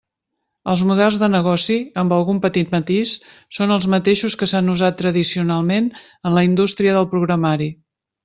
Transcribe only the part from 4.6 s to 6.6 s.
usat tradicionalment en la